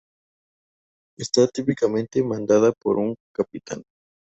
Está 1.15 1.47
típicamente 1.47 2.23
mandada 2.23 2.71
por 2.71 2.97
un 2.97 3.15
capitán. 3.31 3.83